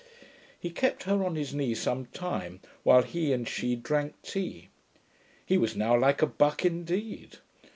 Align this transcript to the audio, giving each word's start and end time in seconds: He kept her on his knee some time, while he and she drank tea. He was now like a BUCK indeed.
He 0.59 0.71
kept 0.71 1.03
her 1.03 1.23
on 1.23 1.35
his 1.35 1.53
knee 1.53 1.75
some 1.75 2.07
time, 2.07 2.59
while 2.81 3.03
he 3.03 3.31
and 3.31 3.47
she 3.47 3.75
drank 3.75 4.15
tea. 4.23 4.69
He 5.45 5.59
was 5.59 5.75
now 5.75 5.95
like 5.95 6.23
a 6.23 6.25
BUCK 6.25 6.65
indeed. 6.65 7.37